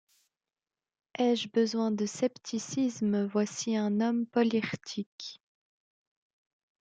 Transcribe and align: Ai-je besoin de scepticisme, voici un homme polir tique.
Ai-je 1.19 1.47
besoin 1.49 1.91
de 1.91 2.07
scepticisme, 2.07 3.27
voici 3.27 3.77
un 3.77 4.01
homme 4.01 4.25
polir 4.25 4.63
tique. 4.83 5.39